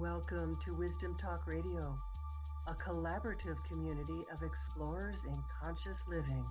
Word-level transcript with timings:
Welcome 0.00 0.54
to 0.62 0.74
Wisdom 0.74 1.16
Talk 1.16 1.46
Radio, 1.46 1.98
a 2.66 2.74
collaborative 2.74 3.56
community 3.70 4.26
of 4.30 4.42
explorers 4.42 5.16
in 5.26 5.34
conscious 5.62 6.02
living. 6.06 6.44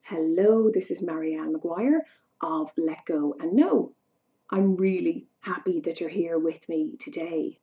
Hello, 0.00 0.70
this 0.72 0.90
is 0.90 1.02
Marianne 1.02 1.52
McGuire 1.54 2.00
of 2.40 2.72
Let 2.78 3.04
Go 3.04 3.34
and 3.38 3.52
Know. 3.52 3.92
I'm 4.48 4.76
really 4.76 5.26
happy 5.40 5.80
that 5.80 6.00
you're 6.00 6.08
here 6.08 6.38
with 6.38 6.66
me 6.70 6.96
today. 6.98 7.58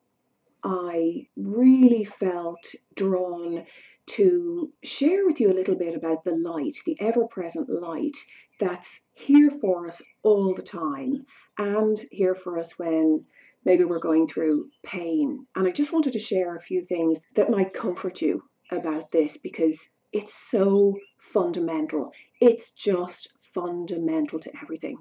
I 0.64 1.26
really 1.36 2.04
felt 2.04 2.76
drawn 2.96 3.66
to 4.12 4.70
share 4.84 5.26
with 5.26 5.40
you 5.40 5.50
a 5.50 5.56
little 5.56 5.76
bit 5.76 5.96
about 5.96 6.26
the 6.26 6.36
light, 6.36 6.76
the 6.86 6.98
ever 7.00 7.26
present 7.28 7.70
light 7.70 8.18
that's 8.60 9.00
here 9.14 9.50
for 9.50 9.88
us 9.88 10.02
all 10.22 10.54
the 10.54 10.62
time 10.62 11.26
and 11.58 11.98
here 12.12 12.36
for 12.36 12.60
us 12.60 12.78
when 12.78 13.24
maybe 13.64 13.86
we're 13.86 14.00
going 14.00 14.28
through 14.28 14.70
pain. 14.84 15.46
And 15.56 15.66
I 15.66 15.72
just 15.72 15.94
wanted 15.94 16.12
to 16.14 16.20
share 16.20 16.58
a 16.58 16.62
few 16.62 16.82
things 16.82 17.22
that 17.36 17.50
might 17.50 17.74
comfort 17.74 18.22
you 18.22 18.44
about 18.70 19.12
this 19.12 19.38
because 19.38 19.88
it's 20.12 20.34
so 20.34 20.98
fundamental. 21.18 22.12
It's 22.42 22.72
just 22.72 23.30
fundamental 23.54 24.40
to 24.40 24.52
everything. 24.62 24.98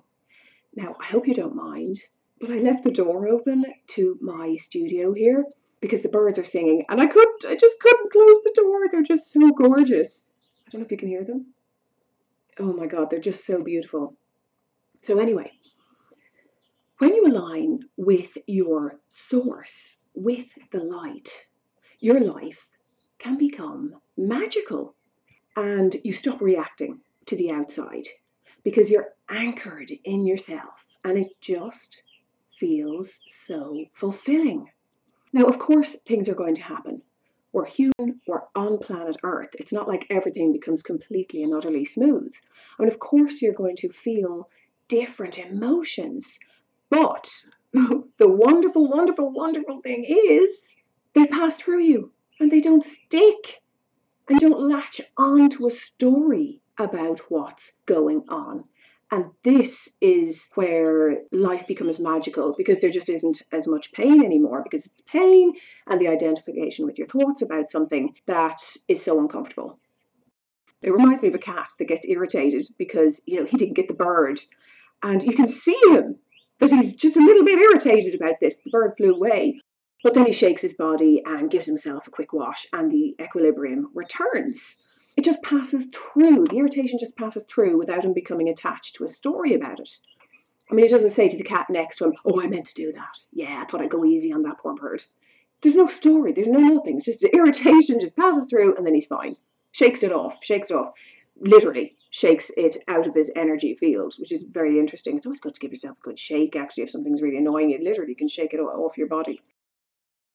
Now, 0.76 0.94
I 1.00 1.06
hope 1.06 1.26
you 1.26 1.34
don't 1.34 1.56
mind, 1.56 1.96
but 2.40 2.50
I 2.50 2.58
left 2.58 2.84
the 2.84 2.92
door 2.92 3.26
open 3.26 3.64
to 3.88 4.18
my 4.20 4.54
studio 4.54 5.12
here 5.12 5.44
because 5.80 6.02
the 6.02 6.08
birds 6.08 6.38
are 6.38 6.44
singing 6.44 6.84
and 6.88 7.00
I 7.00 7.06
couldn't, 7.06 7.44
I 7.46 7.56
just 7.56 7.80
couldn't 7.80 8.12
close 8.12 8.38
the 8.44 8.52
door. 8.54 8.88
They're 8.90 9.02
just 9.02 9.30
so 9.30 9.50
gorgeous. 9.50 10.24
I 10.66 10.70
don't 10.70 10.80
know 10.80 10.84
if 10.84 10.90
you 10.90 10.96
can 10.96 11.08
hear 11.08 11.24
them. 11.24 11.46
Oh 12.58 12.72
my 12.72 12.86
God, 12.86 13.10
they're 13.10 13.18
just 13.18 13.44
so 13.46 13.62
beautiful. 13.62 14.14
So, 15.02 15.18
anyway, 15.18 15.52
when 16.98 17.14
you 17.14 17.26
align 17.26 17.80
with 17.96 18.36
your 18.46 19.00
source, 19.08 19.98
with 20.14 20.46
the 20.70 20.84
light, 20.84 21.46
your 22.00 22.20
life 22.20 22.66
can 23.18 23.38
become 23.38 23.94
magical 24.18 24.94
and 25.56 25.96
you 26.04 26.12
stop 26.12 26.40
reacting 26.42 27.00
to 27.26 27.36
the 27.36 27.50
outside 27.50 28.06
because 28.62 28.90
you're 28.90 29.14
anchored 29.30 29.90
in 30.04 30.26
yourself 30.26 30.96
and 31.04 31.16
it 31.16 31.28
just 31.40 32.02
feels 32.50 33.20
so 33.26 33.84
fulfilling. 33.92 34.68
Now, 35.32 35.44
of 35.44 35.58
course, 35.58 35.94
things 35.94 36.28
are 36.28 36.34
going 36.34 36.56
to 36.56 36.62
happen. 36.62 37.02
We're 37.52 37.64
human, 37.64 38.20
we're 38.26 38.42
on 38.54 38.78
planet 38.78 39.16
Earth. 39.22 39.50
It's 39.58 39.72
not 39.72 39.88
like 39.88 40.06
everything 40.10 40.52
becomes 40.52 40.82
completely 40.82 41.42
and 41.42 41.54
utterly 41.54 41.84
smooth. 41.84 42.32
I 42.78 42.82
mean, 42.82 42.88
of 42.92 42.98
course, 42.98 43.42
you're 43.42 43.52
going 43.52 43.76
to 43.76 43.88
feel 43.88 44.48
different 44.88 45.38
emotions, 45.38 46.38
but 46.90 47.30
the 47.72 48.28
wonderful, 48.28 48.88
wonderful, 48.88 49.30
wonderful 49.30 49.80
thing 49.82 50.04
is 50.04 50.76
they 51.12 51.26
pass 51.26 51.56
through 51.56 51.82
you 51.82 52.12
and 52.38 52.50
they 52.50 52.60
don't 52.60 52.84
stick 52.84 53.60
and 54.28 54.40
don't 54.40 54.68
latch 54.68 55.00
on 55.16 55.50
to 55.50 55.66
a 55.66 55.70
story 55.70 56.60
about 56.78 57.20
what's 57.30 57.72
going 57.86 58.24
on. 58.28 58.64
And 59.12 59.30
this 59.42 59.88
is 60.00 60.48
where 60.54 61.22
life 61.32 61.66
becomes 61.66 61.98
magical 61.98 62.54
because 62.56 62.78
there 62.78 62.90
just 62.90 63.08
isn't 63.08 63.42
as 63.50 63.66
much 63.66 63.92
pain 63.92 64.24
anymore 64.24 64.62
because 64.62 64.86
it's 64.86 65.02
pain 65.06 65.52
and 65.88 66.00
the 66.00 66.06
identification 66.06 66.86
with 66.86 66.96
your 66.96 67.08
thoughts 67.08 67.42
about 67.42 67.70
something 67.70 68.14
that 68.26 68.60
is 68.86 69.02
so 69.02 69.18
uncomfortable. 69.18 69.80
It 70.82 70.92
reminds 70.92 71.22
me 71.22 71.28
of 71.28 71.34
a 71.34 71.38
cat 71.38 71.68
that 71.78 71.88
gets 71.88 72.06
irritated 72.06 72.66
because, 72.78 73.20
you 73.26 73.40
know, 73.40 73.46
he 73.46 73.56
didn't 73.56 73.74
get 73.74 73.88
the 73.88 73.94
bird. 73.94 74.40
And 75.02 75.22
you 75.22 75.34
can 75.34 75.48
see 75.48 75.78
him 75.88 76.16
that 76.60 76.70
he's 76.70 76.94
just 76.94 77.16
a 77.16 77.24
little 77.24 77.44
bit 77.44 77.58
irritated 77.58 78.14
about 78.14 78.38
this. 78.40 78.56
The 78.56 78.70
bird 78.70 78.94
flew 78.96 79.14
away. 79.14 79.60
But 80.02 80.14
then 80.14 80.26
he 80.26 80.32
shakes 80.32 80.62
his 80.62 80.72
body 80.72 81.22
and 81.26 81.50
gives 81.50 81.66
himself 81.66 82.06
a 82.06 82.10
quick 82.10 82.32
wash, 82.32 82.66
and 82.72 82.90
the 82.90 83.14
equilibrium 83.20 83.88
returns. 83.94 84.76
It 85.16 85.24
just 85.24 85.42
passes 85.42 85.86
through. 85.86 86.46
The 86.46 86.58
irritation 86.58 86.98
just 86.98 87.16
passes 87.16 87.44
through 87.44 87.76
without 87.76 88.04
him 88.04 88.12
becoming 88.12 88.48
attached 88.48 88.94
to 88.94 89.04
a 89.04 89.08
story 89.08 89.54
about 89.54 89.80
it. 89.80 89.98
I 90.70 90.74
mean, 90.74 90.84
he 90.84 90.90
doesn't 90.90 91.10
say 91.10 91.28
to 91.28 91.36
the 91.36 91.42
cat 91.42 91.68
next 91.68 91.96
to 91.98 92.04
him, 92.04 92.14
Oh, 92.24 92.40
I 92.40 92.46
meant 92.46 92.66
to 92.66 92.74
do 92.74 92.92
that. 92.92 93.22
Yeah, 93.32 93.60
I 93.60 93.64
thought 93.64 93.80
I'd 93.80 93.90
go 93.90 94.04
easy 94.04 94.32
on 94.32 94.42
that 94.42 94.58
poor 94.58 94.74
bird. 94.74 95.04
There's 95.62 95.76
no 95.76 95.86
story, 95.86 96.32
there's 96.32 96.48
no 96.48 96.60
nothing. 96.60 96.96
It's 96.96 97.06
just 97.06 97.20
the 97.20 97.34
irritation 97.34 97.98
just 97.98 98.16
passes 98.16 98.46
through, 98.46 98.76
and 98.76 98.86
then 98.86 98.94
he's 98.94 99.04
fine. 99.04 99.36
Shakes 99.72 100.02
it 100.02 100.12
off, 100.12 100.42
shakes 100.44 100.70
it 100.70 100.74
off. 100.74 100.92
Literally 101.38 101.96
shakes 102.10 102.50
it 102.56 102.76
out 102.88 103.06
of 103.06 103.14
his 103.14 103.30
energy 103.36 103.74
field, 103.74 104.14
which 104.18 104.32
is 104.32 104.42
very 104.42 104.78
interesting. 104.78 105.16
It's 105.16 105.26
always 105.26 105.40
good 105.40 105.54
to 105.54 105.60
give 105.60 105.70
yourself 105.70 105.96
a 105.98 106.02
good 106.02 106.18
shake, 106.18 106.56
actually, 106.56 106.84
if 106.84 106.90
something's 106.90 107.22
really 107.22 107.36
annoying 107.36 107.70
you. 107.70 107.78
Literally 107.82 108.14
can 108.14 108.28
shake 108.28 108.54
it 108.54 108.60
off 108.60 108.98
your 108.98 109.06
body. 109.06 109.40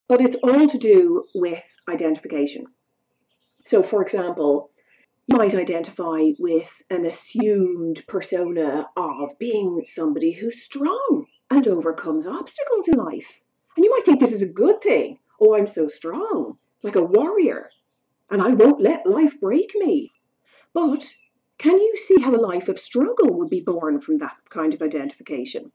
But 0.07 0.21
it's 0.21 0.35
all 0.37 0.67
to 0.67 0.77
do 0.77 1.25
with 1.33 1.63
identification. 1.89 2.67
So, 3.65 3.83
for 3.83 4.01
example, 4.01 4.71
you 5.27 5.37
might 5.37 5.53
identify 5.53 6.31
with 6.39 6.81
an 6.89 7.05
assumed 7.05 8.07
persona 8.07 8.89
of 8.95 9.37
being 9.37 9.83
somebody 9.83 10.31
who's 10.31 10.63
strong 10.63 11.25
and 11.51 11.67
overcomes 11.67 12.25
obstacles 12.25 12.87
in 12.87 12.95
life. 12.95 13.41
And 13.75 13.83
you 13.83 13.91
might 13.91 14.05
think 14.05 14.21
this 14.21 14.31
is 14.31 14.41
a 14.41 14.47
good 14.47 14.79
thing. 14.79 15.19
Oh, 15.41 15.55
I'm 15.55 15.65
so 15.65 15.87
strong, 15.87 16.57
like 16.83 16.95
a 16.95 17.03
warrior, 17.03 17.69
and 18.31 18.41
I 18.41 18.51
won't 18.51 18.79
let 18.79 19.05
life 19.05 19.39
break 19.41 19.73
me. 19.75 20.11
But 20.73 21.13
can 21.57 21.77
you 21.77 21.95
see 21.97 22.21
how 22.21 22.33
a 22.33 22.37
life 22.37 22.69
of 22.69 22.79
struggle 22.79 23.33
would 23.33 23.49
be 23.49 23.59
born 23.59 23.99
from 23.99 24.19
that 24.19 24.37
kind 24.49 24.73
of 24.73 24.81
identification? 24.81 25.73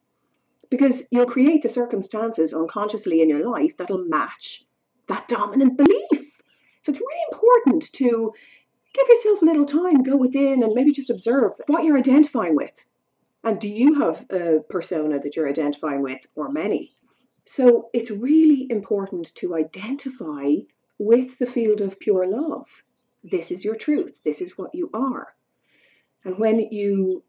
because 0.71 1.03
you'll 1.11 1.27
create 1.27 1.62
the 1.62 1.69
circumstances 1.69 2.55
unconsciously 2.55 3.21
in 3.21 3.28
your 3.28 3.49
life 3.51 3.77
that'll 3.77 4.05
match 4.05 4.65
that 5.09 5.27
dominant 5.28 5.77
belief. 5.77 6.00
Important 7.56 7.93
to 7.94 8.33
give 8.94 9.09
yourself 9.09 9.43
a 9.43 9.44
little 9.44 9.65
time, 9.65 10.03
go 10.03 10.16
within, 10.16 10.62
and 10.62 10.72
maybe 10.72 10.93
just 10.93 11.11
observe 11.11 11.53
what 11.66 11.84
you're 11.84 11.99
identifying 11.99 12.55
with. 12.55 12.84
And 13.43 13.59
do 13.59 13.69
you 13.69 13.94
have 14.00 14.25
a 14.31 14.61
persona 14.69 15.19
that 15.19 15.34
you're 15.34 15.49
identifying 15.49 16.03
with, 16.03 16.27
or 16.37 16.50
many? 16.50 16.94
So 17.44 17.89
it's 17.93 18.10
really 18.10 18.66
important 18.71 19.34
to 19.37 19.56
identify 19.56 20.56
with 20.99 21.39
the 21.39 21.47
field 21.47 21.81
of 21.81 21.99
pure 21.99 22.27
love. 22.27 22.69
This 23.25 23.50
is 23.50 23.65
your 23.65 23.75
truth, 23.75 24.21
this 24.25 24.41
is 24.41 24.56
what 24.56 24.75
you 24.75 24.91
are. 24.94 25.34
And 26.25 26.39
when 26.39 26.60
you 26.71 27.25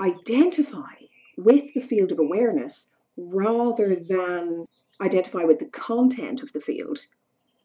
identify 0.00 0.94
with 1.36 1.74
the 1.74 1.80
field 1.80 2.12
of 2.12 2.18
awareness 2.18 2.88
rather 3.16 3.96
than 3.96 4.66
identify 5.00 5.44
with 5.44 5.58
the 5.58 5.66
content 5.66 6.42
of 6.42 6.52
the 6.52 6.60
field, 6.60 7.00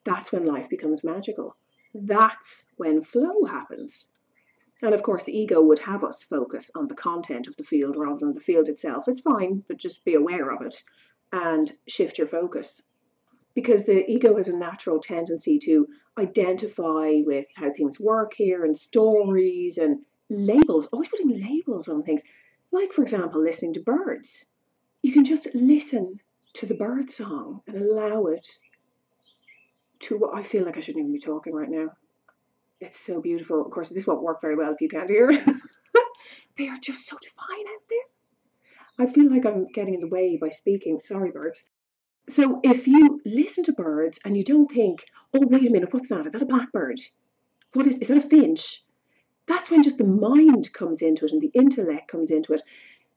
that's 0.03 0.31
when 0.31 0.45
life 0.45 0.67
becomes 0.67 1.03
magical. 1.03 1.55
That's 1.93 2.63
when 2.77 3.03
flow 3.03 3.43
happens. 3.43 4.07
And 4.81 4.93
of 4.95 5.03
course, 5.03 5.23
the 5.23 5.37
ego 5.37 5.61
would 5.61 5.79
have 5.79 6.03
us 6.03 6.23
focus 6.23 6.71
on 6.73 6.87
the 6.87 6.95
content 6.95 7.47
of 7.47 7.55
the 7.55 7.63
field 7.63 7.95
rather 7.95 8.19
than 8.19 8.33
the 8.33 8.39
field 8.39 8.69
itself. 8.69 9.07
It's 9.07 9.21
fine, 9.21 9.63
but 9.67 9.77
just 9.77 10.03
be 10.05 10.15
aware 10.15 10.49
of 10.51 10.61
it 10.61 10.83
and 11.31 11.71
shift 11.87 12.17
your 12.17 12.27
focus. 12.27 12.81
Because 13.53 13.85
the 13.85 14.09
ego 14.09 14.37
has 14.37 14.47
a 14.47 14.55
natural 14.55 14.99
tendency 14.99 15.59
to 15.59 15.87
identify 16.17 17.21
with 17.25 17.47
how 17.55 17.71
things 17.71 17.99
work 17.99 18.33
here 18.33 18.63
and 18.63 18.77
stories 18.77 19.77
and 19.77 19.99
labels, 20.29 20.87
always 20.87 21.09
putting 21.09 21.41
labels 21.41 21.87
on 21.87 22.03
things. 22.03 22.23
Like, 22.71 22.93
for 22.93 23.01
example, 23.01 23.41
listening 23.41 23.73
to 23.73 23.81
birds. 23.81 24.45
You 25.03 25.11
can 25.11 25.25
just 25.25 25.53
listen 25.53 26.21
to 26.53 26.65
the 26.65 26.73
bird 26.73 27.11
song 27.11 27.61
and 27.67 27.77
allow 27.77 28.27
it 28.27 28.47
to 30.01 30.31
I 30.33 30.43
feel 30.43 30.65
like 30.65 30.77
I 30.77 30.79
shouldn't 30.79 31.03
even 31.03 31.13
be 31.13 31.19
talking 31.19 31.53
right 31.53 31.69
now. 31.69 31.89
It's 32.79 32.99
so 32.99 33.21
beautiful. 33.21 33.63
Of 33.65 33.71
course, 33.71 33.89
this 33.89 34.07
won't 34.07 34.23
work 34.23 34.41
very 34.41 34.55
well 34.55 34.71
if 34.71 34.81
you 34.81 34.89
can't 34.89 35.09
hear 35.09 35.31
they 36.57 36.67
are 36.67 36.77
just 36.77 37.07
so 37.07 37.17
divine 37.21 37.67
out 37.67 37.83
there. 37.89 39.05
I 39.07 39.11
feel 39.11 39.31
like 39.31 39.45
I'm 39.45 39.67
getting 39.67 39.95
in 39.95 39.99
the 39.99 40.07
way 40.07 40.37
by 40.37 40.49
speaking. 40.49 40.99
Sorry, 40.99 41.31
birds. 41.31 41.63
So 42.27 42.59
if 42.63 42.87
you 42.87 43.21
listen 43.25 43.63
to 43.65 43.73
birds 43.73 44.19
and 44.23 44.37
you 44.37 44.43
don't 44.43 44.69
think, 44.69 45.05
oh, 45.33 45.45
wait 45.47 45.67
a 45.67 45.71
minute, 45.71 45.93
what's 45.93 46.09
that? 46.09 46.25
Is 46.25 46.31
that 46.33 46.41
a 46.41 46.45
blackbird? 46.45 46.99
What 47.73 47.87
is, 47.87 47.95
is 47.95 48.07
that 48.09 48.17
a 48.17 48.21
finch? 48.21 48.83
that's 49.51 49.69
when 49.69 49.83
just 49.83 49.97
the 49.97 50.05
mind 50.05 50.71
comes 50.71 51.01
into 51.01 51.25
it 51.25 51.31
and 51.33 51.41
the 51.41 51.51
intellect 51.53 52.07
comes 52.07 52.31
into 52.31 52.53
it. 52.53 52.61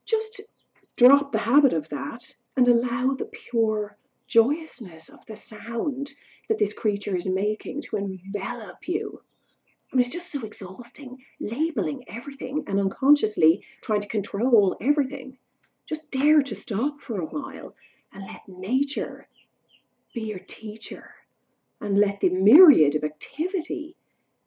Just 0.05 0.41
drop 0.97 1.31
the 1.31 1.39
habit 1.39 1.71
of 1.71 1.87
that 1.89 2.35
and 2.57 2.67
allow 2.67 3.13
the 3.13 3.25
pure 3.25 3.97
joyousness 4.27 5.07
of 5.09 5.25
the 5.27 5.35
sound 5.35 6.13
that 6.47 6.57
this 6.57 6.73
creature 6.73 7.15
is 7.15 7.27
making 7.27 7.81
to 7.81 7.97
envelop 7.97 8.87
you. 8.87 9.21
I 9.91 9.95
mean, 9.95 10.05
it's 10.05 10.13
just 10.13 10.31
so 10.31 10.41
exhausting, 10.45 11.23
labeling 11.39 12.03
everything 12.07 12.63
and 12.67 12.79
unconsciously 12.79 13.63
trying 13.81 14.01
to 14.01 14.07
control 14.07 14.77
everything. 14.81 15.37
Just 15.85 16.09
dare 16.11 16.41
to 16.41 16.55
stop 16.55 17.01
for 17.01 17.19
a 17.19 17.25
while 17.25 17.75
and 18.13 18.23
let 18.25 18.47
nature 18.47 19.27
be 20.13 20.21
your 20.21 20.39
teacher 20.39 21.13
and 21.81 21.97
let 21.97 22.19
the 22.19 22.29
myriad 22.29 22.95
of 22.95 23.03
activity 23.03 23.95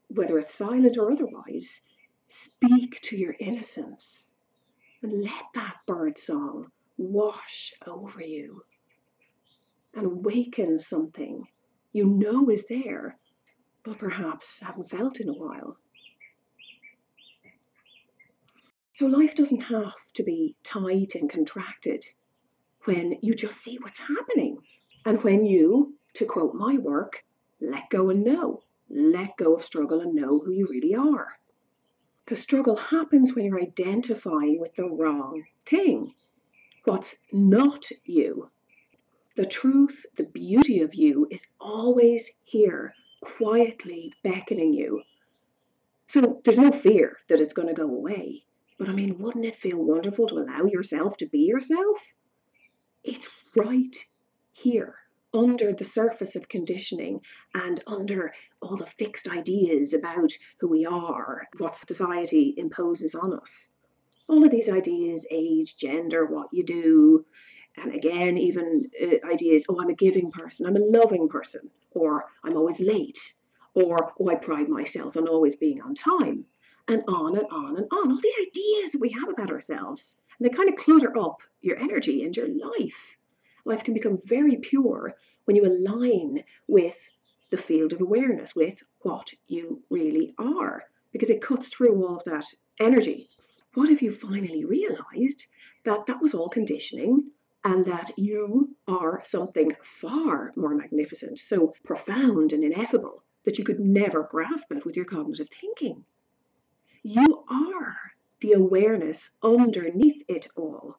whether 0.09 0.39
it's 0.39 0.55
silent 0.55 0.97
or 0.97 1.11
otherwise, 1.13 1.83
Speak 2.31 3.01
to 3.01 3.17
your 3.17 3.35
innocence 3.41 4.31
and 5.01 5.23
let 5.23 5.45
that 5.55 5.79
bird 5.87 6.19
song 6.19 6.71
wash 6.99 7.73
over 7.87 8.23
you 8.23 8.67
and 9.95 10.05
awaken 10.05 10.77
something 10.77 11.49
you 11.93 12.07
know 12.07 12.51
is 12.51 12.65
there, 12.69 13.19
but 13.85 13.99
perhaps 13.99 14.61
haven't 14.61 14.91
felt 14.91 15.21
in 15.21 15.29
a 15.29 15.33
while. 15.33 15.77
So 18.93 19.07
life 19.07 19.35
doesn't 19.35 19.61
have 19.61 19.95
to 20.15 20.25
be 20.25 20.57
tight 20.65 21.15
and 21.15 21.31
contracted 21.31 22.05
when 22.85 23.19
you 23.23 23.33
just 23.33 23.59
see 23.59 23.79
what's 23.81 24.01
happening. 24.01 24.59
And 25.07 25.23
when 25.23 25.45
you, 25.45 25.95
to 26.15 26.27
quote 26.27 26.55
my 26.55 26.79
work, 26.79 27.25
let 27.61 27.91
go 27.91 28.11
and 28.11 28.25
know, 28.25 28.63
let 28.91 29.37
go 29.37 29.55
of 29.55 29.65
struggle 29.65 30.01
and 30.01 30.15
know 30.15 30.41
who 30.41 30.51
you 30.51 30.67
really 30.69 30.95
are. 30.95 31.29
Because 32.25 32.41
struggle 32.41 32.77
happens 32.77 33.35
when 33.35 33.45
you're 33.45 33.63
identifying 33.63 34.59
with 34.61 34.75
the 34.75 34.89
wrong 34.89 35.45
thing, 35.65 36.15
what's 36.85 37.15
not 37.33 37.87
you. 38.05 38.51
The 39.39 39.47
truth, 39.47 40.05
the 40.17 40.25
beauty 40.25 40.81
of 40.81 40.97
you 40.97 41.29
is 41.31 41.47
always 41.61 42.29
here, 42.43 42.93
quietly 43.21 44.13
beckoning 44.25 44.75
you. 44.75 45.05
So 46.09 46.41
there's 46.43 46.59
no 46.59 46.73
fear 46.73 47.19
that 47.29 47.41
it's 47.41 47.55
going 47.55 47.69
to 47.69 47.73
go 47.73 47.85
away. 47.85 48.43
But 48.81 48.89
I 48.89 48.93
mean, 48.93 49.21
wouldn't 49.21 49.45
it 49.45 49.55
feel 49.55 49.79
wonderful 49.81 50.27
to 50.27 50.39
allow 50.39 50.65
yourself 50.65 51.19
to 51.19 51.27
be 51.27 51.43
yourself? 51.43 52.13
It's 53.05 53.29
right 53.55 53.97
here 54.55 54.97
under 55.33 55.73
the 55.73 55.85
surface 55.85 56.35
of 56.35 56.49
conditioning 56.49 57.21
and 57.55 57.81
under 57.87 58.35
all 58.61 58.77
the 58.77 58.87
fixed 58.87 59.29
ideas 59.29 59.95
about 59.95 60.33
who 60.59 60.67
we 60.67 60.85
are, 60.85 61.47
what 61.59 61.77
society 61.77 62.55
imposes 62.57 63.15
on 63.15 63.39
us. 63.39 63.71
All 64.27 64.43
of 64.43 64.51
these 64.51 64.69
ideas 64.69 65.29
age, 65.31 65.77
gender, 65.77 66.27
what 66.27 66.49
you 66.51 66.65
do, 66.65 67.25
and 67.83 67.95
again, 67.95 68.37
even 68.37 68.91
uh, 69.01 69.27
ideas 69.27 69.65
oh, 69.69 69.81
I'm 69.81 69.91
a 69.91 69.95
giving 69.95 70.31
person, 70.31 70.67
I'm 70.67 70.77
a 70.77 70.81
loving 70.81 71.29
person, 71.29 71.71
or 71.93 72.27
I'm 72.45 72.57
always 72.57 72.81
late, 72.81 73.35
or 73.75 74.13
oh, 74.19 74.29
I 74.29 74.35
pride 74.35 74.69
myself 74.69 75.17
on 75.17 75.29
always 75.29 75.57
being 75.57 75.81
on 75.81 75.95
time, 75.95 76.45
and 76.89 77.03
on 77.09 77.37
and 77.37 77.47
on 77.51 77.77
and 77.77 77.87
on. 77.91 78.11
All 78.11 78.21
these 78.21 78.47
ideas 78.47 78.93
that 78.93 79.01
we 79.01 79.11
have 79.11 79.29
about 79.29 79.51
ourselves, 79.51 80.17
and 80.39 80.45
they 80.45 80.55
kind 80.55 80.69
of 80.69 80.77
clutter 80.77 81.19
up 81.19 81.43
your 81.61 81.79
energy 81.79 82.25
and 82.25 82.37
your 82.37 82.49
life 82.49 83.19
life 83.69 83.85
can 83.85 83.95
become 83.95 84.19
very 84.25 84.57
pure 84.57 85.15
when 85.45 85.55
you 85.57 85.67
align 85.67 86.43
with 86.67 87.11
the 87.51 87.57
field 87.57 87.93
of 87.93 88.01
awareness, 88.01 88.57
with 88.57 88.83
what 89.01 89.33
you 89.47 89.83
really 89.91 90.35
are, 90.39 90.85
because 91.13 91.31
it 91.31 91.43
cuts 91.43 91.69
through 91.69 92.05
all 92.05 92.17
of 92.17 92.25
that 92.25 92.47
energy. 92.81 93.29
What 93.75 93.91
if 93.91 94.03
you 94.03 94.11
finally 94.11 94.65
realized 94.65 95.47
that 95.85 96.07
that 96.07 96.21
was 96.21 96.35
all 96.35 96.49
conditioning 96.49 97.31
and 97.65 97.87
that 97.87 98.11
you 98.17 98.77
are 98.87 99.23
something 99.25 99.77
far 99.83 100.53
more 100.57 100.75
magnificent, 100.75 101.39
so 101.39 101.75
profound 101.85 102.53
and 102.53 102.65
ineffable 102.65 103.23
that 103.45 103.59
you 103.59 103.65
could 103.65 103.81
never 103.81 104.23
grasp 104.31 104.73
it 104.73 104.85
with 104.85 104.97
your 104.97 105.05
cognitive 105.05 105.49
thinking? 105.49 106.05
You 107.03 107.45
are 107.49 107.97
the 108.41 108.53
awareness 108.53 109.31
underneath 109.43 110.23
it 110.29 110.49
all 110.57 110.99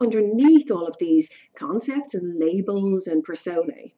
underneath 0.00 0.70
all 0.70 0.86
of 0.86 0.96
these 0.98 1.30
concepts 1.54 2.14
and 2.14 2.38
labels 2.38 3.06
and 3.06 3.22
personae. 3.22 3.94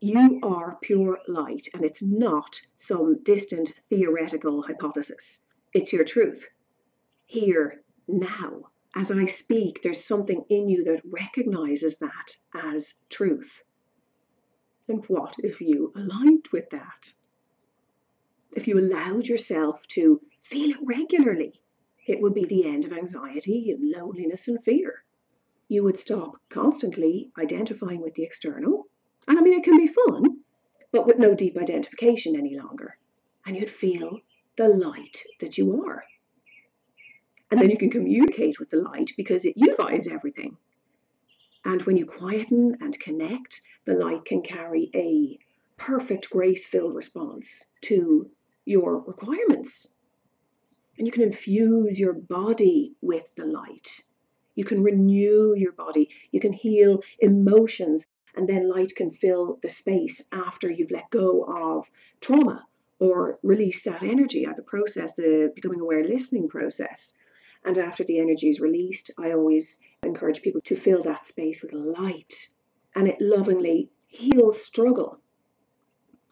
You 0.00 0.40
are 0.42 0.78
pure 0.82 1.18
light, 1.28 1.68
and 1.74 1.84
it's 1.84 2.02
not 2.02 2.60
some 2.78 3.22
distant 3.22 3.72
theoretical 3.88 4.62
hypothesis. 4.62 5.38
It's 5.72 5.92
your 5.92 6.04
truth. 6.04 6.46
Here, 7.24 7.82
now, 8.08 8.71
as 8.94 9.10
I 9.10 9.26
speak, 9.26 9.80
there's 9.82 10.04
something 10.04 10.44
in 10.48 10.68
you 10.68 10.84
that 10.84 11.02
recognizes 11.04 11.96
that 11.98 12.36
as 12.54 12.94
truth. 13.08 13.62
And 14.88 15.04
what 15.06 15.36
if 15.38 15.60
you 15.60 15.92
aligned 15.96 16.48
with 16.52 16.68
that? 16.70 17.12
If 18.52 18.68
you 18.68 18.78
allowed 18.78 19.26
yourself 19.26 19.86
to 19.88 20.20
feel 20.40 20.70
it 20.70 20.76
regularly, 20.82 21.62
it 22.06 22.20
would 22.20 22.34
be 22.34 22.44
the 22.44 22.66
end 22.66 22.84
of 22.84 22.92
anxiety 22.92 23.70
and 23.70 23.90
loneliness 23.90 24.48
and 24.48 24.62
fear. 24.62 25.04
You 25.68 25.84
would 25.84 25.98
stop 25.98 26.36
constantly 26.50 27.30
identifying 27.38 28.02
with 28.02 28.14
the 28.14 28.24
external. 28.24 28.88
And 29.26 29.38
I 29.38 29.40
mean, 29.40 29.58
it 29.58 29.64
can 29.64 29.78
be 29.78 29.86
fun, 29.86 30.40
but 30.90 31.06
with 31.06 31.18
no 31.18 31.34
deep 31.34 31.56
identification 31.56 32.36
any 32.36 32.58
longer. 32.58 32.98
And 33.46 33.56
you'd 33.56 33.70
feel 33.70 34.20
the 34.56 34.68
light 34.68 35.24
that 35.40 35.56
you 35.56 35.82
are. 35.86 36.04
And 37.52 37.60
then 37.60 37.70
you 37.70 37.78
can 37.78 37.90
communicate 37.90 38.58
with 38.58 38.70
the 38.70 38.82
light 38.82 39.12
because 39.16 39.44
it 39.44 39.56
unifies 39.56 40.08
everything. 40.08 40.56
And 41.64 41.80
when 41.82 41.96
you 41.96 42.06
quieten 42.06 42.78
and 42.80 42.98
connect, 42.98 43.60
the 43.84 43.94
light 43.94 44.24
can 44.24 44.42
carry 44.42 44.90
a 44.92 45.38
perfect 45.76 46.30
grace 46.30 46.66
filled 46.66 46.96
response 46.96 47.66
to 47.82 48.28
your 48.64 48.98
requirements 48.98 49.86
and 50.98 51.06
you 51.06 51.12
can 51.12 51.22
infuse 51.22 51.98
your 51.98 52.12
body 52.12 52.94
with 53.00 53.34
the 53.34 53.46
light. 53.46 54.04
You 54.54 54.64
can 54.64 54.82
renew 54.82 55.54
your 55.56 55.72
body. 55.72 56.10
You 56.30 56.40
can 56.40 56.52
heal 56.52 57.02
emotions. 57.18 58.06
And 58.34 58.48
then 58.48 58.68
light 58.68 58.94
can 58.94 59.10
fill 59.10 59.58
the 59.62 59.68
space 59.68 60.22
after 60.32 60.70
you've 60.70 60.90
let 60.90 61.10
go 61.10 61.42
of 61.42 61.90
trauma 62.20 62.64
or 62.98 63.38
release 63.42 63.82
that 63.82 64.02
energy. 64.02 64.46
I 64.46 64.50
have 64.50 64.58
a 64.58 64.62
process, 64.62 65.12
the 65.14 65.50
becoming 65.54 65.80
aware 65.80 66.04
listening 66.04 66.48
process. 66.48 67.14
And 67.64 67.78
after 67.78 68.02
the 68.04 68.18
energy 68.18 68.48
is 68.48 68.60
released, 68.60 69.10
I 69.18 69.32
always 69.32 69.78
encourage 70.02 70.42
people 70.42 70.60
to 70.62 70.76
fill 70.76 71.02
that 71.02 71.26
space 71.26 71.62
with 71.62 71.72
light. 71.72 72.48
And 72.94 73.06
it 73.08 73.20
lovingly 73.20 73.90
heals 74.06 74.62
struggle. 74.62 75.20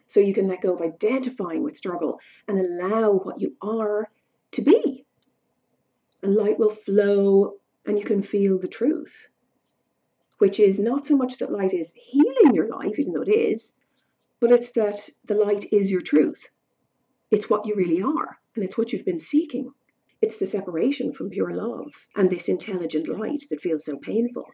So 0.06 0.19
you 0.21 0.35
can 0.35 0.49
let 0.49 0.61
go 0.61 0.73
of 0.73 0.81
identifying 0.81 1.62
with 1.62 1.77
struggle 1.77 2.19
and 2.49 2.59
allow 2.59 3.12
what 3.12 3.41
you 3.41 3.55
are 3.62 4.11
to 4.53 4.62
be. 4.62 5.06
And 6.23 6.35
light 6.35 6.59
will 6.59 6.71
flow 6.71 7.61
and 7.87 7.99
you 7.99 8.05
can 8.05 8.23
feel 8.23 8.59
the 8.59 8.69
truth, 8.69 9.29
which 10.38 10.61
is 10.61 10.79
not 10.79 11.06
so 11.06 11.17
much 11.17 11.38
that 11.38 11.53
light 11.53 11.73
is 11.73 11.94
healing 11.97 12.55
your 12.55 12.69
life, 12.69 12.99
even 12.99 13.12
though 13.12 13.23
it 13.23 13.35
is, 13.35 13.75
but 14.41 14.50
it's 14.50 14.71
that 14.71 15.09
the 15.25 15.35
light 15.35 15.73
is 15.73 15.91
your 15.91 16.00
truth. 16.00 16.49
It's 17.31 17.49
what 17.49 17.67
you 17.67 17.75
really 17.77 18.03
are, 18.03 18.39
and 18.55 18.65
it's 18.65 18.77
what 18.77 18.93
you've 18.93 19.05
been 19.05 19.20
seeking. 19.20 19.72
It's 20.22 20.36
the 20.36 20.46
separation 20.46 21.12
from 21.12 21.31
pure 21.31 21.55
love 21.55 22.06
and 22.15 22.29
this 22.29 22.48
intelligent 22.48 23.08
light 23.08 23.44
that 23.48 23.62
feels 23.62 23.84
so 23.84 23.96
painful. 23.96 24.46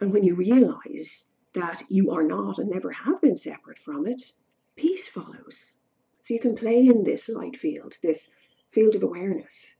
And 0.00 0.12
when 0.12 0.22
you 0.22 0.36
realize 0.36 1.24
that 1.52 1.82
you 1.88 2.12
are 2.12 2.22
not 2.22 2.58
and 2.58 2.70
never 2.70 2.92
have 2.92 3.20
been 3.20 3.34
separate 3.34 3.78
from 3.78 4.06
it, 4.06 4.32
peace 4.76 5.08
follows. 5.08 5.72
So 6.22 6.34
you 6.34 6.40
can 6.40 6.54
play 6.54 6.86
in 6.86 7.02
this 7.02 7.28
light 7.28 7.56
field, 7.56 7.98
this 8.02 8.30
field 8.68 8.94
of 8.94 9.02
awareness. 9.02 9.74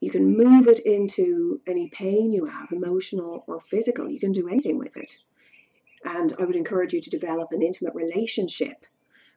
You 0.00 0.10
can 0.10 0.36
move 0.36 0.68
it 0.68 0.78
into 0.80 1.60
any 1.66 1.88
pain 1.88 2.32
you 2.32 2.44
have, 2.44 2.70
emotional 2.70 3.44
or 3.48 3.60
physical. 3.60 4.08
You 4.08 4.20
can 4.20 4.32
do 4.32 4.48
anything 4.48 4.78
with 4.78 4.96
it. 4.96 5.18
And 6.04 6.32
I 6.38 6.44
would 6.44 6.56
encourage 6.56 6.92
you 6.92 7.00
to 7.00 7.10
develop 7.10 7.48
an 7.50 7.62
intimate 7.62 7.94
relationship, 7.94 8.86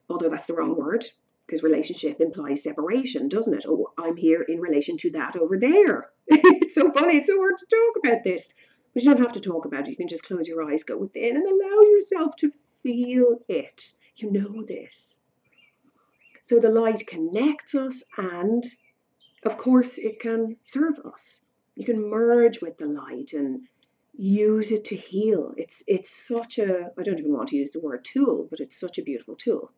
although 0.10 0.30
that's 0.30 0.48
the 0.48 0.54
wrong 0.54 0.76
word, 0.76 1.06
because 1.48 1.64
relationship 1.64 2.20
implies 2.20 2.62
separation, 2.62 3.30
doesn't 3.30 3.54
it? 3.54 3.66
Oh, 3.66 3.94
I'm 3.98 4.18
here 4.18 4.42
in 4.42 4.60
relation 4.60 4.98
to 4.98 5.12
that 5.12 5.38
over 5.38 5.58
there. 5.58 6.12
it's 6.28 6.76
so 6.76 6.92
funny, 6.92 7.18
it's 7.18 7.30
so 7.30 7.38
hard 7.38 7.58
to 7.58 7.66
talk 7.66 8.04
about 8.04 8.24
this. 8.26 8.50
But 8.94 9.04
you 9.04 9.14
don't 9.14 9.24
have 9.24 9.34
to 9.34 9.40
talk 9.40 9.66
about 9.66 9.88
it. 9.88 9.92
You 9.92 9.96
can 9.96 10.10
just 10.10 10.24
close 10.24 10.48
your 10.48 10.70
eyes, 10.70 10.84
go 10.84 10.98
within, 10.98 11.38
and 11.38 11.46
allow 11.46 11.82
yourself 11.84 12.36
to 12.38 12.52
feel 12.84 13.40
it. 13.48 13.94
You 14.18 14.32
know 14.32 14.64
this. 14.64 15.18
So 16.42 16.60
the 16.60 16.70
light 16.70 17.08
connects 17.08 17.76
us 17.76 18.04
and 18.18 18.64
of 19.44 19.58
course 19.58 19.98
it 19.98 20.20
can 20.20 20.58
serve 20.64 21.00
us. 21.00 21.42
You 21.76 21.86
can 21.86 22.10
merge 22.10 22.62
with 22.62 22.78
the 22.78 22.88
light 22.88 23.34
and 23.34 23.68
use 24.18 24.72
it 24.72 24.86
to 24.86 24.96
heal. 24.96 25.54
It's 25.58 25.84
it's 25.88 26.10
such 26.10 26.58
a 26.58 26.92
I 26.98 27.04
don't 27.04 27.20
even 27.20 27.34
want 27.34 27.50
to 27.50 27.58
use 27.58 27.72
the 27.72 27.80
word 27.80 28.04
tool, 28.04 28.48
but 28.50 28.60
it's 28.60 28.80
such 28.80 28.98
a 28.98 29.04
beautiful 29.04 29.36
tool. 29.36 29.72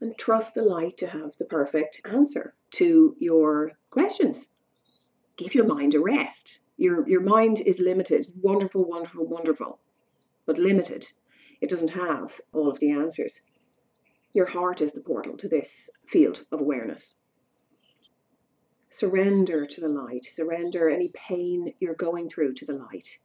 And 0.00 0.16
trust 0.18 0.54
the 0.54 0.62
light 0.62 0.98
to 0.98 1.06
have 1.06 1.36
the 1.36 1.46
perfect 1.46 2.02
answer 2.04 2.54
to 2.72 3.16
your 3.18 3.72
questions. 3.88 4.48
Give 5.36 5.54
your 5.54 5.66
mind 5.66 5.94
a 5.94 6.00
rest. 6.00 6.60
Your 6.76 7.08
your 7.08 7.22
mind 7.22 7.60
is 7.60 7.80
limited. 7.80 8.26
Wonderful, 8.42 8.84
wonderful, 8.84 9.26
wonderful, 9.26 9.78
but 10.44 10.58
limited. 10.58 11.06
It 11.62 11.70
doesn't 11.70 11.90
have 11.90 12.38
all 12.52 12.68
of 12.68 12.78
the 12.78 12.90
answers. 12.90 13.40
Your 14.34 14.44
heart 14.44 14.82
is 14.82 14.92
the 14.92 15.00
portal 15.00 15.36
to 15.38 15.48
this 15.48 15.88
field 16.04 16.44
of 16.52 16.60
awareness. 16.60 17.14
Surrender 18.90 19.64
to 19.64 19.80
the 19.80 19.88
light. 19.88 20.26
Surrender 20.26 20.90
any 20.90 21.10
pain 21.14 21.72
you're 21.80 21.94
going 21.94 22.28
through 22.28 22.52
to 22.54 22.66
the 22.66 22.74
light. 22.74 23.18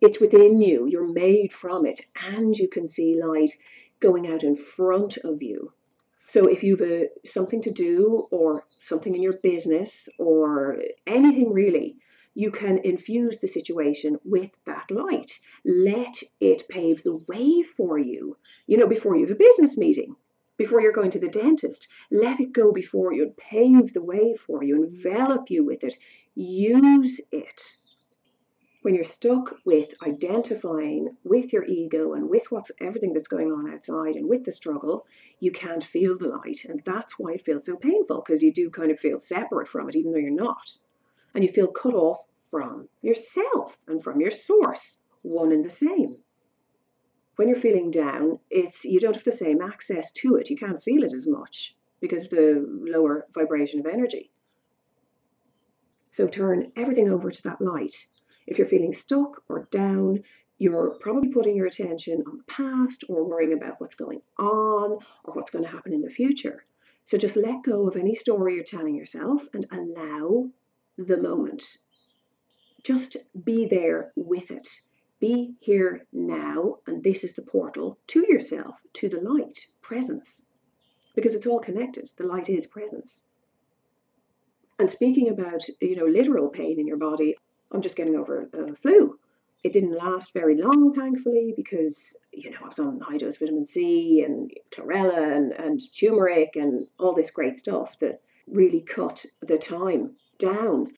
It's 0.00 0.18
within 0.18 0.60
you, 0.60 0.86
you're 0.86 1.06
made 1.06 1.52
from 1.52 1.86
it, 1.86 2.00
and 2.16 2.56
you 2.58 2.66
can 2.66 2.88
see 2.88 3.22
light 3.22 3.52
going 4.00 4.26
out 4.26 4.42
in 4.42 4.56
front 4.56 5.18
of 5.18 5.42
you. 5.42 5.72
So 6.32 6.46
if 6.46 6.62
you've 6.62 6.80
a, 6.80 7.08
something 7.26 7.60
to 7.60 7.70
do 7.70 8.26
or 8.30 8.64
something 8.78 9.14
in 9.14 9.20
your 9.20 9.38
business 9.42 10.08
or 10.16 10.78
anything 11.06 11.52
really, 11.52 11.96
you 12.32 12.50
can 12.50 12.78
infuse 12.78 13.38
the 13.38 13.48
situation 13.48 14.18
with 14.24 14.50
that 14.64 14.90
light. 14.90 15.38
Let 15.62 16.22
it 16.40 16.70
pave 16.70 17.02
the 17.02 17.16
way 17.28 17.62
for 17.62 17.98
you. 17.98 18.38
You 18.66 18.78
know, 18.78 18.86
before 18.86 19.14
you 19.14 19.26
have 19.26 19.36
a 19.36 19.46
business 19.46 19.76
meeting, 19.76 20.16
before 20.56 20.80
you're 20.80 20.98
going 21.00 21.10
to 21.10 21.18
the 21.18 21.28
dentist, 21.28 21.88
let 22.10 22.40
it 22.40 22.54
go 22.54 22.72
before 22.72 23.12
you, 23.12 23.34
pave 23.36 23.92
the 23.92 24.02
way 24.02 24.34
for 24.34 24.64
you, 24.64 24.84
envelop 24.84 25.50
you 25.50 25.66
with 25.66 25.84
it, 25.84 25.98
use 26.34 27.20
it 27.30 27.62
when 28.82 28.96
you're 28.96 29.04
stuck 29.04 29.54
with 29.64 29.94
identifying 30.02 31.16
with 31.22 31.52
your 31.52 31.64
ego 31.64 32.14
and 32.14 32.28
with 32.28 32.50
what's 32.50 32.72
everything 32.80 33.12
that's 33.12 33.28
going 33.28 33.52
on 33.52 33.72
outside 33.72 34.16
and 34.16 34.28
with 34.28 34.44
the 34.44 34.50
struggle, 34.50 35.06
you 35.38 35.52
can't 35.52 35.84
feel 35.84 36.18
the 36.18 36.28
light. 36.28 36.64
And 36.68 36.82
that's 36.84 37.16
why 37.16 37.34
it 37.34 37.44
feels 37.44 37.64
so 37.66 37.76
painful 37.76 38.22
because 38.26 38.42
you 38.42 38.52
do 38.52 38.70
kind 38.70 38.90
of 38.90 38.98
feel 38.98 39.20
separate 39.20 39.68
from 39.68 39.88
it, 39.88 39.94
even 39.94 40.10
though 40.10 40.18
you're 40.18 40.30
not. 40.30 40.76
And 41.32 41.44
you 41.44 41.50
feel 41.50 41.68
cut 41.68 41.94
off 41.94 42.18
from 42.50 42.88
yourself 43.02 43.76
and 43.86 44.02
from 44.02 44.20
your 44.20 44.32
source, 44.32 45.00
one 45.22 45.52
and 45.52 45.64
the 45.64 45.70
same. 45.70 46.16
When 47.36 47.46
you're 47.48 47.56
feeling 47.56 47.92
down, 47.92 48.40
it's 48.50 48.84
you 48.84 48.98
don't 48.98 49.14
have 49.14 49.24
the 49.24 49.32
same 49.32 49.62
access 49.62 50.10
to 50.12 50.36
it. 50.36 50.50
You 50.50 50.56
can't 50.56 50.82
feel 50.82 51.04
it 51.04 51.14
as 51.14 51.28
much 51.28 51.76
because 52.00 52.24
of 52.24 52.30
the 52.30 52.66
lower 52.68 53.26
vibration 53.32 53.78
of 53.78 53.86
energy. 53.86 54.32
So 56.08 56.26
turn 56.26 56.72
everything 56.76 57.10
over 57.10 57.30
to 57.30 57.42
that 57.44 57.60
light 57.60 57.94
if 58.46 58.58
you're 58.58 58.66
feeling 58.66 58.92
stuck 58.92 59.42
or 59.48 59.68
down, 59.70 60.22
you're 60.58 60.90
probably 61.00 61.28
putting 61.28 61.56
your 61.56 61.66
attention 61.66 62.22
on 62.26 62.38
the 62.38 62.44
past 62.44 63.04
or 63.08 63.24
worrying 63.24 63.52
about 63.52 63.80
what's 63.80 63.94
going 63.94 64.22
on 64.38 64.98
or 65.24 65.34
what's 65.34 65.50
going 65.50 65.64
to 65.64 65.70
happen 65.70 65.92
in 65.92 66.02
the 66.02 66.10
future. 66.10 66.64
So 67.04 67.18
just 67.18 67.36
let 67.36 67.64
go 67.64 67.88
of 67.88 67.96
any 67.96 68.14
story 68.14 68.54
you're 68.54 68.64
telling 68.64 68.94
yourself 68.94 69.46
and 69.52 69.66
allow 69.72 70.48
the 70.96 71.16
moment. 71.16 71.78
Just 72.84 73.16
be 73.44 73.66
there 73.66 74.12
with 74.14 74.50
it. 74.50 74.68
Be 75.18 75.54
here 75.60 76.06
now, 76.12 76.78
and 76.86 77.02
this 77.02 77.22
is 77.22 77.32
the 77.32 77.42
portal 77.42 77.98
to 78.08 78.24
yourself, 78.28 78.76
to 78.94 79.08
the 79.08 79.20
light, 79.20 79.66
presence. 79.80 80.44
Because 81.14 81.34
it's 81.34 81.46
all 81.46 81.60
connected. 81.60 82.08
The 82.16 82.26
light 82.26 82.48
is 82.48 82.66
presence. 82.66 83.22
And 84.78 84.90
speaking 84.90 85.28
about, 85.28 85.62
you 85.80 85.94
know, 85.94 86.06
literal 86.06 86.48
pain 86.48 86.80
in 86.80 86.86
your 86.86 86.96
body, 86.96 87.36
I'm 87.72 87.80
just 87.80 87.96
getting 87.96 88.16
over 88.16 88.48
a 88.52 88.76
flu. 88.76 89.18
It 89.64 89.72
didn't 89.72 89.96
last 89.96 90.32
very 90.32 90.56
long, 90.56 90.92
thankfully, 90.92 91.54
because 91.56 92.16
you 92.32 92.50
know 92.50 92.58
I 92.62 92.68
was 92.68 92.78
on 92.78 93.00
high 93.00 93.16
dose 93.16 93.36
vitamin 93.36 93.64
C 93.64 94.22
and 94.22 94.52
chlorella 94.70 95.36
and, 95.36 95.52
and 95.52 95.80
turmeric 95.94 96.56
and 96.56 96.86
all 96.98 97.12
this 97.12 97.30
great 97.30 97.58
stuff 97.58 97.98
that 98.00 98.20
really 98.46 98.80
cut 98.80 99.24
the 99.40 99.56
time 99.56 100.16
down. 100.38 100.88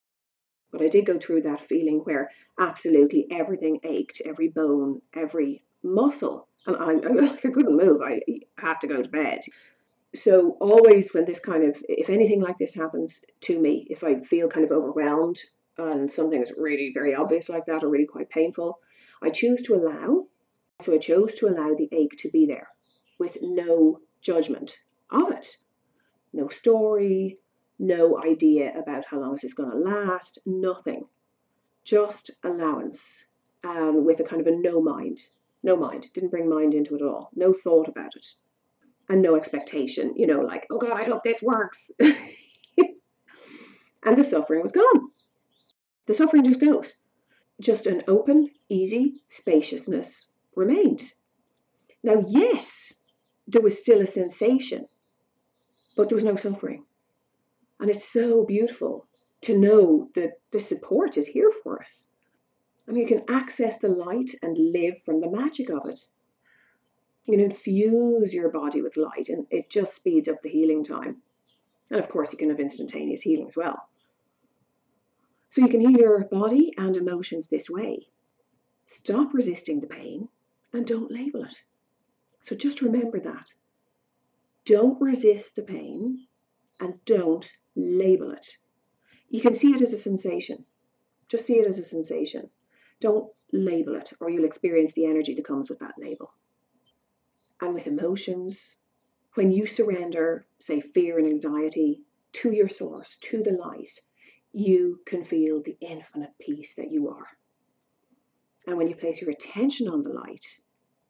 But 0.73 0.83
I 0.83 0.89
did 0.89 1.07
go 1.07 1.19
through 1.19 1.43
that 1.43 1.61
feeling 1.61 2.01
where 2.01 2.31
absolutely 2.59 3.27
everything 3.31 3.81
ached, 3.85 4.23
every 4.25 4.49
bone, 4.49 5.03
every 5.13 5.63
muscle, 5.83 6.49
and 6.67 6.77
I, 6.77 6.95
I 6.95 7.37
couldn't 7.37 7.77
move. 7.77 8.01
I 8.03 8.23
had 8.59 8.81
to 8.81 8.89
go 8.89 9.03
to 9.03 9.09
bed. 9.09 9.41
So 10.15 10.57
always 10.61 11.13
when 11.13 11.25
this 11.27 11.41
kind 11.41 11.65
of, 11.65 11.83
if 11.89 12.09
anything 12.09 12.41
like 12.41 12.59
this 12.59 12.75
happens 12.75 13.21
to 13.43 13.59
me, 13.59 13.87
if 13.91 14.05
I 14.05 14.21
feel 14.21 14.49
kind 14.49 14.65
of 14.65 14.73
overwhelmed 14.73 15.43
and 15.77 16.11
something 16.11 16.41
is 16.41 16.53
really 16.57 16.93
very 16.93 17.15
obvious 17.15 17.49
like 17.49 17.67
that 17.67 17.83
or 17.83 17.89
really 17.89 18.07
quite 18.07 18.31
painful, 18.31 18.79
I 19.23 19.31
choose 19.31 19.63
to 19.63 19.75
allow. 19.75 20.27
So 20.81 20.93
I 20.93 20.99
chose 20.99 21.35
to 21.35 21.49
allow 21.49 21.75
the 21.75 21.89
ache 21.93 22.17
to 22.19 22.31
be 22.31 22.47
there 22.47 22.69
with 23.19 23.39
no 23.41 24.01
judgment 24.21 24.79
of 25.11 25.31
it. 25.31 25.57
No 26.33 26.49
story, 26.49 27.39
no 27.79 28.23
idea 28.23 28.77
about 28.77 29.05
how 29.05 29.21
long 29.21 29.35
is 29.35 29.43
this 29.43 29.55
going 29.55 29.71
to 29.71 29.77
last, 29.77 30.39
nothing. 30.47 31.07
Just 31.85 32.31
allowance 32.43 33.27
and 33.63 34.05
with 34.05 34.21
a 34.21 34.25
kind 34.25 34.41
of 34.41 34.47
a 34.47 34.57
no 34.57 34.81
mind. 34.81 35.29
No 35.63 35.77
mind. 35.77 36.13
Didn't 36.13 36.31
bring 36.31 36.49
mind 36.49 36.75
into 36.75 36.95
it 36.95 37.03
at 37.03 37.09
all. 37.09 37.31
No 37.35 37.53
thought 37.53 37.89
about 37.89 38.17
it. 38.17 38.27
And 39.09 39.23
no 39.23 39.37
expectation, 39.37 40.15
you 40.17 40.27
know, 40.27 40.41
like, 40.41 40.67
oh 40.71 40.79
God, 40.79 40.93
I 40.93 41.05
hope 41.05 41.23
this 41.23 41.43
works. 41.43 41.91
and 44.05 44.17
the 44.17 44.23
suffering 44.23 44.63
was 44.63 44.73
gone. 44.73 45.11
The 46.07 46.15
suffering 46.15 46.45
just 46.45 46.61
goes. 46.61 46.99
Just 47.61 47.87
an 47.87 48.03
open, 48.09 48.51
easy 48.69 49.23
spaciousness 49.29 50.29
remained. 50.55 51.15
Now, 52.03 52.25
yes, 52.27 52.93
there 53.47 53.63
was 53.63 53.79
still 53.79 54.01
a 54.01 54.07
sensation, 54.07 54.87
but 55.97 56.09
there 56.09 56.17
was 56.17 56.25
no 56.25 56.37
suffering. 56.37 56.85
And 57.81 57.91
it's 57.91 58.09
so 58.09 58.45
beautiful 58.45 59.07
to 59.43 59.59
know 59.59 60.11
that 60.15 60.41
the 60.51 60.61
support 60.61 61.17
is 61.17 61.27
here 61.27 61.51
for 61.63 61.81
us. 61.81 62.07
I 62.89 62.93
mean, 62.93 63.03
you 63.03 63.09
can 63.09 63.35
access 63.35 63.77
the 63.79 63.89
light 63.89 64.35
and 64.43 64.57
live 64.59 65.03
from 65.05 65.21
the 65.21 65.31
magic 65.31 65.71
of 65.71 65.87
it. 65.87 66.07
You 67.25 67.33
can 67.33 67.45
infuse 67.45 68.35
your 68.35 68.51
body 68.51 68.83
with 68.83 68.99
light, 68.99 69.31
and 69.31 69.47
it 69.51 69.71
just 69.71 69.95
speeds 69.95 70.29
up 70.29 70.43
the 70.43 70.51
healing 70.51 70.85
time. 70.85 71.23
And 71.91 71.99
of 71.99 72.09
course, 72.09 72.33
you 72.33 72.39
can 72.39 72.51
have 72.51 72.61
instantaneous 72.61 73.23
healing 73.23 73.49
as 73.49 73.57
well. 73.57 73.89
So 75.55 75.61
you 75.61 75.69
can 75.69 75.79
heal 75.79 75.93
your 75.93 76.25
body 76.25 76.75
and 76.77 76.97
emotions 76.97 77.47
this 77.47 77.71
way. 77.71 78.09
Stop 78.89 79.33
resisting 79.33 79.79
the 79.79 79.87
pain 79.87 80.29
and 80.73 80.85
don't 80.85 81.13
label 81.13 81.45
it. 81.45 81.63
So 82.41 82.57
just 82.57 82.83
remember 82.83 83.21
that. 83.21 83.55
Don't 84.65 85.01
resist 85.01 85.55
the 85.55 85.63
pain 85.63 86.27
and 86.81 86.95
don't 87.05 87.53
label 87.77 88.33
it. 88.33 88.59
You 89.29 89.41
can 89.41 89.55
see 89.55 89.73
it 89.73 89.81
as 89.81 89.93
a 89.93 89.97
sensation. 89.97 90.65
Just 91.29 91.47
see 91.47 91.61
it 91.61 91.69
as 91.69 91.79
a 91.79 91.85
sensation. 91.85 92.51
Don't 92.99 93.33
label 93.53 93.95
it, 93.95 94.13
or 94.19 94.29
you'll 94.29 94.47
experience 94.47 94.93
the 94.95 95.07
energy 95.07 95.35
that 95.35 95.47
comes 95.47 95.71
with 95.71 95.79
that 95.79 95.95
label. 95.97 96.33
And 97.61 97.75
with 97.75 97.87
emotions, 97.87 98.77
when 99.35 99.53
you 99.53 99.67
surrender, 99.67 100.47
say, 100.59 100.81
fear 100.81 101.17
and 101.21 101.29
anxiety 101.29 102.03
to 102.33 102.51
your 102.51 102.69
source, 102.69 103.19
to 103.19 103.41
the 103.41 103.53
light, 103.53 104.01
you 104.55 105.01
can 105.05 105.25
feel 105.25 105.61
the 105.61 105.77
infinite 105.81 106.33
peace 106.41 106.75
that 106.75 106.91
you 106.93 107.09
are. 107.09 107.27
And 108.67 108.77
when 108.77 108.89
you 108.89 108.95
place 108.95 109.21
your 109.21 109.33
attention 109.33 109.89
on 109.89 110.03
the 110.05 110.13
light, 110.13 110.47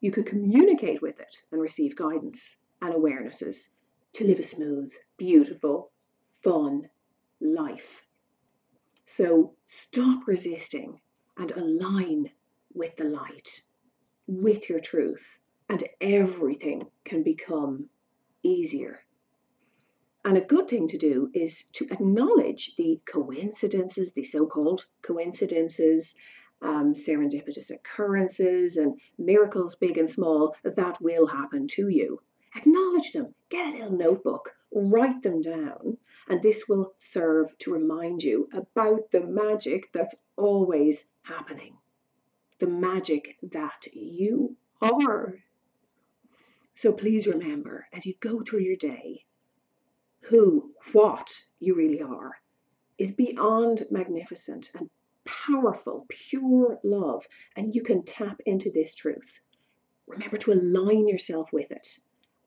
you 0.01 0.11
can 0.11 0.25
communicate 0.25 1.03
with 1.03 1.21
it 1.21 1.37
and 1.53 1.61
receive 1.61 1.95
guidance 1.95 2.57
and 2.81 2.95
awarenesses 2.95 3.69
to 4.15 4.27
live 4.27 4.39
a 4.39 4.43
smooth, 4.43 4.93
beautiful, 5.19 5.91
fun 6.43 6.89
life. 7.41 8.03
So 9.05 9.55
stop 9.67 10.27
resisting 10.27 10.99
and 11.37 11.53
align 11.53 12.31
with 12.73 12.97
the 12.97 13.05
light, 13.05 13.63
with 14.27 14.71
your 14.71 14.81
truth, 14.81 15.39
and 15.69 15.85
everything 16.01 16.87
can 17.05 17.23
become 17.23 17.91
easier 18.43 19.04
and 20.25 20.39
a 20.39 20.41
good 20.41 20.69
thing 20.69 20.89
to 20.89 20.97
do 20.97 21.31
is 21.35 21.65
to 21.75 21.87
acknowledge 21.91 22.77
the 22.77 22.99
coincidences, 23.05 24.13
the 24.13 24.25
so 24.25 24.47
called 24.47 24.87
coincidences, 25.03 26.15
um, 26.63 26.95
serendipitous 26.95 27.71
occurrences, 27.71 28.79
and 28.79 28.99
miracles, 29.19 29.75
big 29.75 29.99
and 29.99 30.09
small, 30.09 30.57
that 30.65 30.99
will 31.03 31.27
happen 31.27 31.69
to 31.69 31.89
you. 31.89 32.23
Acknowledge 32.57 33.13
them, 33.13 33.35
get 33.51 33.67
a 33.67 33.77
little 33.77 33.99
notebook, 33.99 34.55
write 34.73 35.21
them 35.23 35.43
down, 35.43 35.99
and 36.27 36.43
this 36.43 36.67
will 36.69 36.95
serve 36.97 37.57
to 37.59 37.75
remind 37.75 38.23
you 38.23 38.49
about 38.55 39.11
the 39.11 39.21
magic 39.21 39.93
that's 39.93 40.15
always 40.37 41.05
happening. 41.23 41.77
The 42.61 42.67
magic 42.67 43.37
that 43.43 43.87
you 43.93 44.57
are. 44.81 45.35
So 46.73 46.93
please 46.93 47.27
remember 47.27 47.87
as 47.93 48.07
you 48.07 48.15
go 48.21 48.41
through 48.41 48.61
your 48.61 48.77
day, 48.77 49.27
who, 50.29 50.73
what 50.93 51.43
you 51.61 51.75
really 51.75 52.03
are, 52.03 52.33
is 52.99 53.11
beyond 53.11 53.83
magnificent 53.91 54.71
and 54.75 54.89
powerful, 55.25 56.07
pure 56.09 56.79
love. 56.85 57.27
And 57.57 57.75
you 57.75 57.83
can 57.83 58.05
tap 58.05 58.41
into 58.47 58.71
this 58.71 58.95
truth. 58.95 59.41
Remember 60.07 60.37
to 60.39 60.53
align 60.53 61.09
yourself 61.09 61.53
with 61.53 61.71
it 61.71 61.99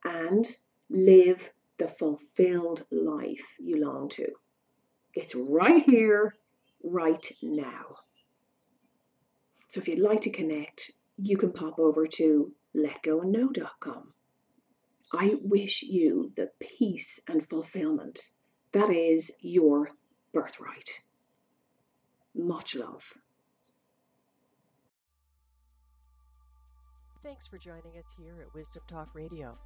and 0.04 0.48
live 0.90 1.50
the 1.78 1.88
fulfilled 1.88 2.86
life 2.90 3.56
you 3.58 3.84
long 3.84 4.08
to. 4.10 4.26
It's 5.14 5.34
right 5.34 5.82
here, 5.82 6.34
right 6.82 7.30
now. 7.42 7.96
So 9.68 9.78
if 9.78 9.88
you'd 9.88 9.98
like 9.98 10.22
to 10.22 10.30
connect, 10.30 10.92
you 11.16 11.36
can 11.36 11.52
pop 11.52 11.78
over 11.78 12.06
to 12.06 12.52
letgoandknow.com. 12.76 14.14
I 15.12 15.36
wish 15.42 15.82
you 15.82 16.32
the 16.36 16.50
peace 16.60 17.18
and 17.28 17.42
fulfillment 17.42 18.20
that 18.72 18.90
is 18.90 19.30
your 19.40 19.90
birthright. 20.32 21.00
Much 22.34 22.74
love. 22.74 23.02
Thanks 27.22 27.48
for 27.48 27.58
joining 27.58 27.96
us 27.98 28.14
here 28.16 28.36
at 28.40 28.54
Wisdom 28.54 28.82
Talk 28.86 29.14
Radio. 29.14 29.58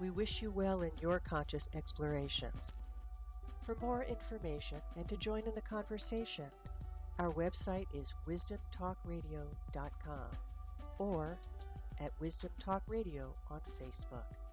We 0.00 0.10
wish 0.10 0.42
you 0.42 0.50
well 0.50 0.82
in 0.82 0.90
your 1.00 1.20
conscious 1.20 1.70
explorations. 1.74 2.82
For 3.60 3.76
more 3.80 4.04
information 4.04 4.80
and 4.96 5.08
to 5.08 5.16
join 5.16 5.44
in 5.46 5.54
the 5.54 5.62
conversation, 5.62 6.50
our 7.18 7.32
website 7.32 7.86
is 7.94 8.14
wisdomtalkradio.com 8.28 10.28
or 10.98 11.38
at 12.00 12.10
Wisdom 12.20 12.50
Talk 12.58 12.82
Radio 12.88 13.34
on 13.50 13.60
Facebook. 13.60 14.43